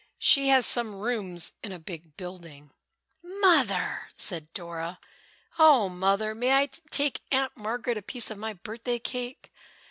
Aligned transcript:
She 0.17 0.47
has 0.49 0.65
some 0.65 0.95
rooms 0.95 1.51
in 1.61 1.71
a 1.71 1.77
big 1.77 2.17
building." 2.17 2.71
"Mother!" 3.21 4.09
said 4.15 4.51
Dora, 4.51 4.99
"oh, 5.59 5.89
Mother, 5.89 6.33
may 6.33 6.53
I 6.55 6.69
take 6.89 7.21
Aunt 7.31 7.55
Margaret 7.55 7.99
a 7.99 8.01
piece 8.01 8.31
of 8.31 8.39
my 8.39 8.53
birthday 8.53 8.97
cake?" 8.97 9.51